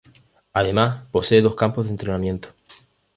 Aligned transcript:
Además, 0.51 1.03
posee 1.11 1.43
dos 1.43 1.53
campos 1.55 1.85
de 1.85 1.91
entrenamiento. 1.91 2.49